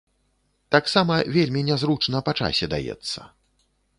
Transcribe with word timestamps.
Таксама 0.75 1.17
вельмі 1.35 1.61
нязручна 1.69 2.23
па 2.29 2.37
часе 2.41 2.65
даецца. 2.75 3.19